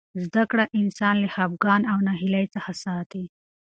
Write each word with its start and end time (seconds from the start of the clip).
زده 0.25 0.43
کړه 0.51 0.65
انسان 0.79 1.15
له 1.23 1.29
خفګان 1.35 1.81
او 1.91 1.97
ناهیلۍ 2.07 2.45
څخه 2.55 2.71
ساتي. 2.83 3.23